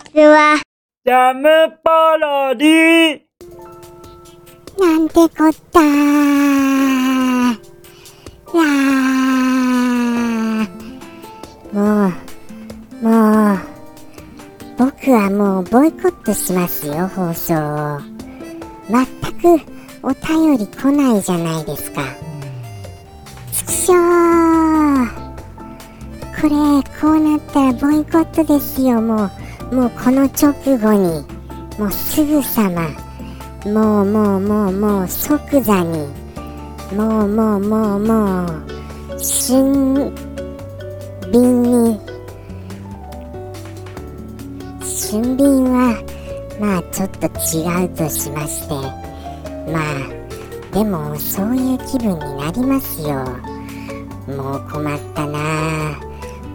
[0.00, 0.60] ちは。
[1.04, 1.48] ジャム
[1.82, 3.20] パロディ
[4.78, 5.80] なんてこった。
[11.72, 12.12] もう、
[13.02, 13.58] もう、
[14.78, 18.00] 僕はもうボイコットしますよ、放送を。
[18.88, 19.06] 全
[19.58, 19.62] く
[20.02, 22.02] お便り来ないじゃないですか。
[23.52, 25.30] ちくしょー。
[26.40, 26.50] これ、
[27.00, 29.30] こうなったらボイコットですよ、もう。
[29.72, 31.24] もうこの直後に。
[31.78, 33.10] もうすぐさま。
[33.66, 36.08] もうもうもうもう即座に
[36.96, 40.10] もうもうもうもう俊
[41.30, 42.00] 敏に
[44.82, 46.02] 俊敏は
[46.58, 48.74] まあちょっと違うとしまして
[49.70, 53.26] まあでもそういう気分になりますよ
[54.34, 56.00] もう困ったな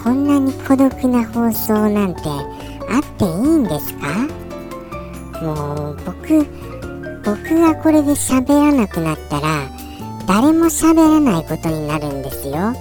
[0.00, 2.22] こんなに孤独な放送なんて
[2.92, 4.28] あっていいんですか？
[5.42, 6.46] もう僕
[7.24, 9.68] 僕がこれで喋らなくなったら
[10.26, 12.74] 誰も喋らないことになるんですよ。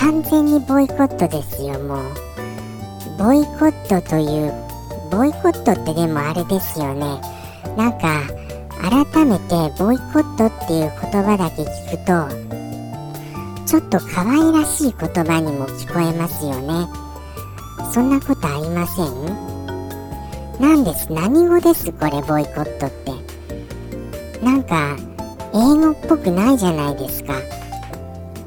[0.00, 2.02] 完全にボイコットですよもう。
[3.18, 4.52] ボイコットという
[5.10, 7.20] ボイコットってでもあれですよね。
[7.76, 8.22] なんか
[8.80, 12.28] 改めてボイコットっていう言葉だけ聞くと
[13.66, 16.86] ちょっと可愛らしい言葉にも聞こえますよね。
[17.92, 19.06] そんなことありません？
[20.60, 21.12] なんです？
[21.12, 21.90] 何語です？
[21.92, 23.12] これボイコットって
[24.44, 24.96] なんか
[25.52, 27.34] 英語っぽくないじゃないですか。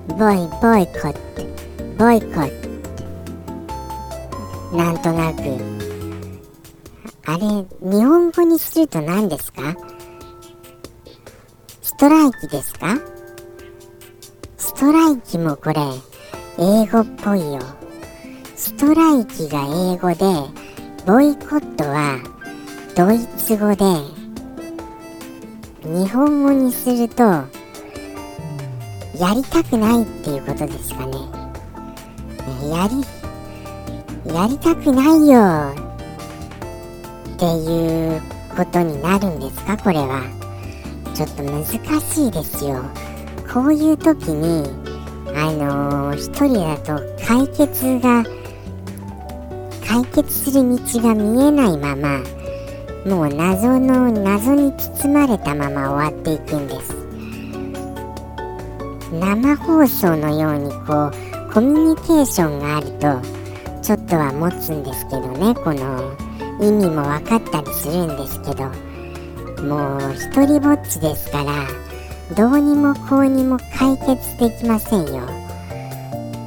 [0.08, 1.44] ボイ、ボイコット、
[1.98, 2.62] ボイコッ
[4.72, 4.78] ト。
[4.78, 5.42] なんとなく。
[7.26, 7.40] あれ、
[7.82, 9.76] 日本語にすると何ですか？
[11.82, 12.98] ストライキですか？
[14.58, 15.82] ストライキもこれ、
[16.58, 17.60] 英語っぽいよ。
[18.62, 20.24] ストライキが英語で、
[21.08, 22.20] ボイコットは
[22.96, 23.84] ドイツ語で、
[25.84, 27.24] 日本語にすると
[29.18, 31.14] やりたくないっていうことですかね。
[32.70, 35.74] やりやりたくないよ
[37.34, 38.22] っていう
[38.56, 39.76] ことになるんですか？
[39.76, 40.22] これは。
[41.16, 42.84] ちょっと難しいですよ。
[43.52, 44.70] こういう時に
[45.36, 48.24] あのー、一人だと解決が
[49.92, 52.24] 解決する道が見えないまま
[53.06, 56.96] もう謎の謎に包まれたまま終わっていくんです。
[59.12, 66.16] 生放送のようにこうコミュニケーションがあるとちょっとは持つんですけどねこの
[66.66, 68.70] 意味も分かったりするんですけど
[69.68, 71.68] もう一人ぼっちですから
[72.38, 75.28] どうにもこうにも解決できませんよ。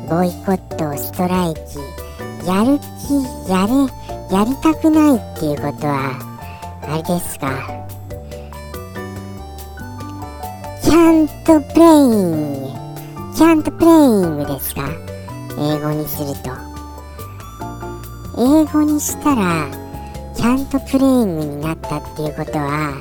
[0.09, 2.04] ボイコットストライキ
[2.47, 3.15] やる気
[3.51, 3.73] やれ
[4.35, 6.19] やりたくないっていうことは
[6.83, 7.47] あれですか。
[10.83, 11.29] can't
[11.73, 12.73] playing
[13.35, 14.83] can't playing ですか？
[15.59, 16.51] 英語にすると。
[18.37, 19.69] 英語にしたら
[20.37, 22.95] can't playing になったっていうことは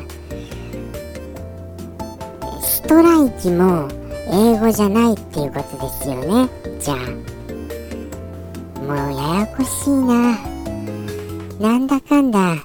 [2.62, 3.88] ストライキも
[4.32, 6.50] 英語じゃないっていうことですよね。
[6.80, 7.33] じゃあ。
[8.84, 10.38] もうややこしいな。
[11.60, 12.58] なんだかんだ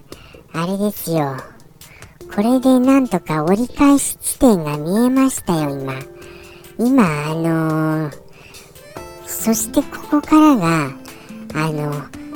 [0.52, 1.36] あれですよ。
[2.34, 5.94] これでなんとか折り返し地点が見えましたよ、今。
[6.78, 8.12] 今、あのー、
[9.26, 10.90] そしてここからが、
[11.54, 11.92] あの、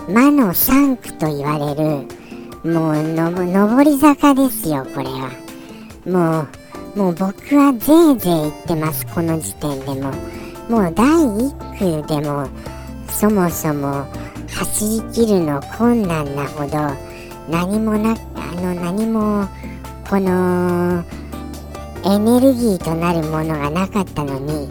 [0.08, 2.06] 魔の3区と言われる、
[2.64, 3.30] もうの、
[3.66, 5.30] 上り坂ですよ、これは。
[6.06, 6.46] も
[6.94, 10.12] う、もう僕はぜいぜい言ってます、この時点でも。
[10.68, 12.48] もう第1区でも、
[13.12, 14.06] そもそも
[14.48, 16.78] 走りきるの困難なほど、
[17.48, 19.46] 何もなあの何も
[20.08, 21.04] この
[22.04, 24.68] エネルギーとなるものがなかったのに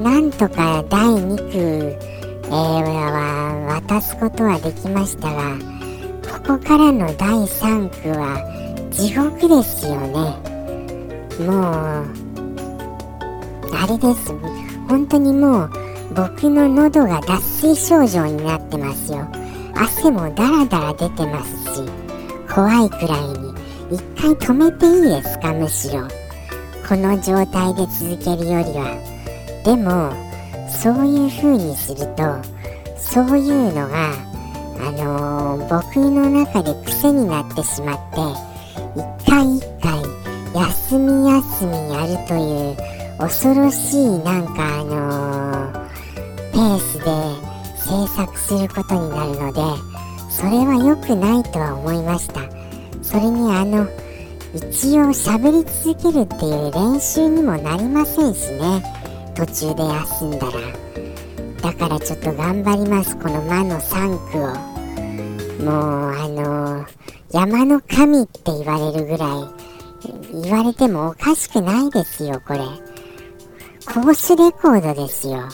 [0.00, 1.96] なんとか第2区、
[2.46, 5.56] えー、は渡すことはできましたが
[6.46, 10.58] ここからの第3区は地獄ですよね。
[11.46, 12.28] もう
[13.72, 14.32] あれです。
[14.88, 15.70] 本当にもう
[16.18, 19.24] 僕の喉が脱水症状になってますよ。
[19.76, 21.82] 汗もダラダラ出てますし
[22.52, 23.54] 怖いくらいに
[23.92, 26.08] 一回止めていいですかむしろ。
[26.88, 28.98] この状態で続けるよりは。
[29.64, 30.12] でも
[30.68, 32.24] そういう風にすると
[32.96, 34.10] そういうのが
[34.80, 38.18] あのー、僕の中で癖になってしまって
[39.24, 40.02] 一回一回
[40.52, 45.57] 休み休みやるという恐ろしいなんかあのー、
[46.58, 47.04] ペースで
[47.76, 49.60] 制作することになるので
[50.28, 52.40] それは良くないとは思いました。
[53.00, 53.86] それにあの
[54.52, 58.82] 一応喋り続けるっていう練習にもなりませんしね。
[59.36, 60.52] 途中で休んだら。
[61.62, 63.16] だからちょっと頑張ります。
[63.16, 65.64] この魔の3区を。
[65.64, 66.84] もうあの
[67.30, 70.42] 山の神って言われるぐらい。
[70.42, 72.58] 言われてもおかしくないですよこれ。
[73.86, 75.48] コースレコードですよ。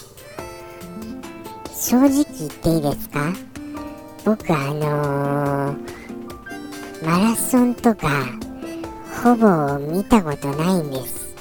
[1.76, 3.32] 正直言っていいですか？
[4.24, 8.08] 僕あのー、マラソンとか
[9.22, 11.34] ほぼ見たことないんです。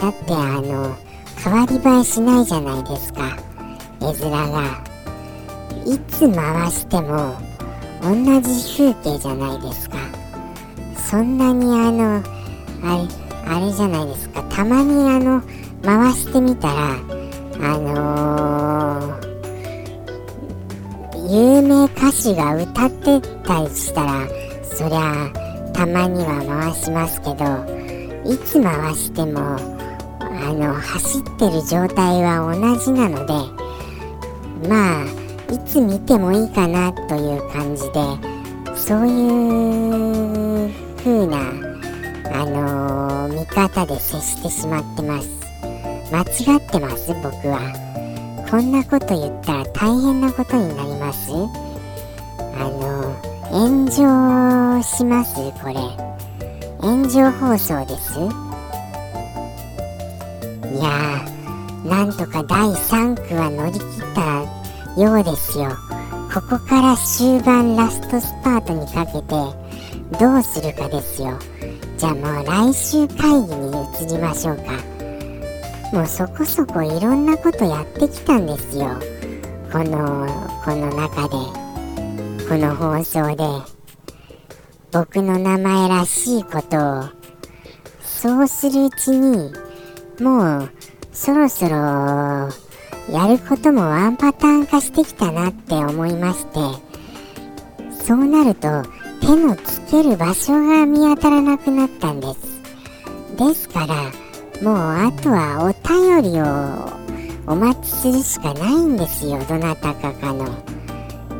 [0.00, 0.96] だってあの
[1.36, 3.36] 変わり映えしないじゃないですか。
[4.00, 4.82] 絵面が。
[5.84, 7.36] いつ回しても
[8.02, 8.22] 同じ
[8.76, 9.96] 風景じゃないですか。
[10.96, 13.08] そんなにあのあれ
[13.46, 14.42] あれじゃないですか。
[14.44, 15.42] たまにあの
[15.84, 16.96] 回してみたら
[17.60, 19.31] あのー
[21.32, 24.28] 有名歌手が歌ってたりしたら
[24.64, 25.32] そりゃ
[25.72, 33.32] たまには回しますけどいつ回してもあの走ってる状態は同じなので
[34.68, 35.06] まあ
[35.50, 41.38] いつ見てもいいかなという感じでそういう風な
[42.34, 45.28] あの見方で接してしまってます
[46.12, 47.91] 間違ってます僕は。
[48.52, 51.30] こんなこと言ったら大変なことになります。
[51.32, 51.36] あ
[52.68, 55.76] の炎上しますこれ。
[56.78, 58.18] 炎上放送です。
[58.18, 58.24] い
[60.78, 63.82] やーなんとか第3区は乗り切っ
[64.14, 64.44] た
[65.00, 65.70] ようですよ。
[66.34, 69.34] ここから終盤ラストスパートにかけて
[70.20, 71.38] どうするかですよ。
[71.96, 74.91] じゃあもう来週会議に移りましょうか。
[75.92, 78.98] もうそこそこいろんなことやってきたんですよ。
[79.70, 80.26] この
[80.64, 81.62] この中で。
[82.48, 83.44] この放送で。
[84.90, 87.04] 僕の名前らしいことを。
[88.02, 89.52] そうするうちに
[90.18, 90.70] もう
[91.12, 91.76] そろそろ
[93.10, 96.58] やることもワンパターン化してきたなって思いまして。
[98.02, 98.82] そうなると
[99.20, 102.62] 手のつける場所が見当たらなくなったんです。
[103.36, 104.21] ですから
[104.62, 110.46] もうあとはお便りをお待ちするしかないんですよどなたかかの。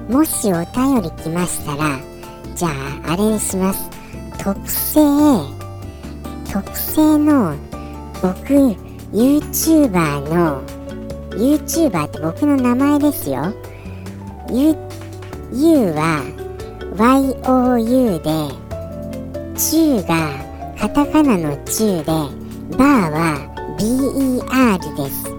[0.09, 2.01] もしお便り来ましたら
[2.57, 2.69] じゃ
[3.07, 3.89] ああれにします。
[4.39, 5.01] 特製
[6.53, 7.55] 特製の
[8.21, 8.55] 僕
[9.13, 10.61] YouTuber の
[11.31, 13.53] YouTuber って僕の名前ですよ。
[14.51, 14.77] U,
[15.53, 16.25] U は
[16.97, 18.53] YOU で
[19.57, 20.45] 中が
[20.77, 22.42] カタカナの中で
[22.77, 25.33] バーは BER です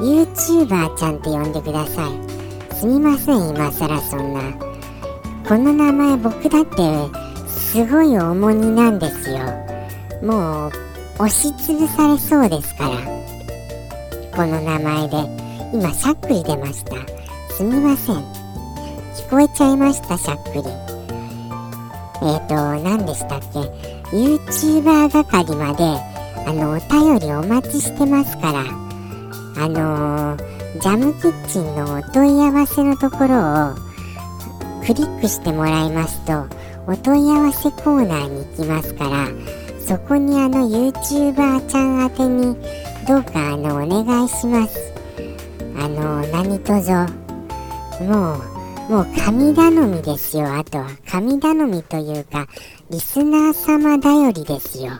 [0.00, 2.74] YouTuber ちゃんって呼んでください。
[2.74, 4.40] すみません今更そんな。
[5.48, 9.38] この名前僕だってすごい重荷なんですよ。
[10.22, 10.72] もう
[11.18, 12.90] 押しつぶされそうですから。
[14.36, 15.16] この名前で
[15.74, 16.94] 今しゃっくり出ました。
[17.54, 18.16] すみません。
[18.16, 20.58] 聞こえちゃいましたしゃっくり。
[20.58, 23.58] えっ、ー、と何でしたっけ
[24.16, 26.17] ？YouTuber 係まで
[26.48, 28.60] あのお便りお待ちしてますから
[29.62, 33.74] あのー、ジャムキッチンのお問い合わせのところを
[34.80, 36.46] クリックしてもらいますと
[36.86, 39.28] お問い合わせコーナーに行きますから
[39.78, 42.56] そこにあの YouTuber ちゃん宛てに
[43.06, 44.92] どうかあのお願いします。
[45.78, 46.90] あの何卒
[48.02, 48.40] も
[48.88, 50.88] うもう神頼みですよあとは。
[51.10, 52.46] 神頼みというか
[52.90, 54.92] リスナー様頼りですよ。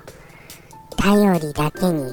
[0.99, 2.13] 頼りだけに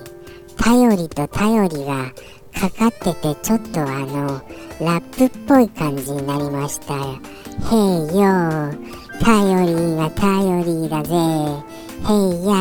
[0.58, 2.12] 頼りと頼りが
[2.58, 4.42] かかっててちょっとあの
[4.80, 8.74] ラップっぽい感じになりましたへいよ
[9.22, 11.16] 頼りが頼りだぜ。
[11.16, 12.54] へいや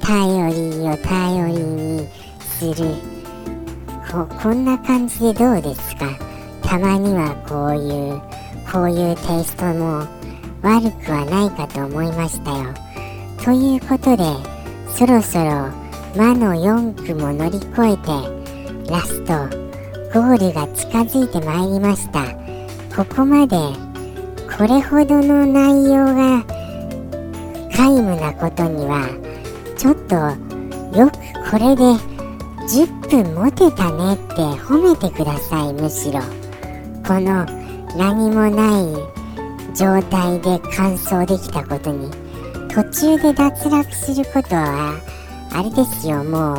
[0.00, 2.08] 頼りを頼りに
[2.40, 2.94] する。
[4.10, 6.06] ここんな感じでどうですか？
[6.62, 8.22] たまにはこういう
[8.72, 10.06] こういうテイストも
[10.62, 12.72] 悪くはないかと思いましたよ。
[13.44, 14.24] ということで
[14.96, 15.72] そろそろ
[16.16, 19.34] 魔の4区も乗り越えてラスト
[20.14, 22.22] ゴールが近づいてまいりました
[22.94, 23.56] ここまで
[24.56, 26.44] これほどの内容が
[27.70, 29.08] 皆無なことには
[29.76, 30.14] ちょっと
[30.96, 31.18] よく
[31.50, 31.82] これで
[32.68, 36.20] 10分持てたねって褒めてくださいむしろ
[37.04, 37.44] この
[37.96, 42.23] 何もない状態で完走できたことに。
[42.74, 45.00] 途中で脱落することは
[45.52, 46.56] あれですよもう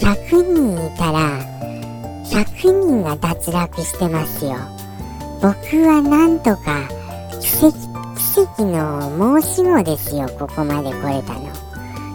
[0.00, 1.56] 100人いたら
[2.26, 4.56] 100人が脱落してますよ。
[5.40, 5.52] 僕
[5.86, 6.88] はなんとか
[7.40, 7.72] 奇跡
[8.34, 11.50] 奇跡の申し子ですよここまで来れたの。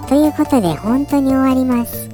[0.07, 2.09] ということで本当に終わります。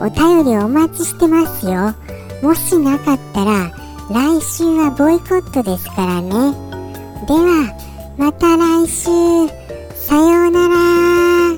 [0.00, 1.94] お便りお待ちしてますよ。
[2.42, 3.70] もしなかったら
[4.10, 6.30] 来週はボイコットですからね。
[7.28, 7.74] では
[8.18, 9.61] また来週。
[10.12, 11.56] さようなら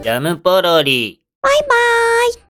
[0.00, 1.20] ジャムポロリ。
[1.42, 1.74] バイバ
[2.30, 2.38] イ